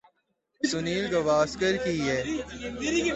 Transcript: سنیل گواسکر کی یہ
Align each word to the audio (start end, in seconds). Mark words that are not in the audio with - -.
سنیل 0.61 1.05
گواسکر 1.13 1.73
کی 1.77 1.93
یہ 2.07 2.17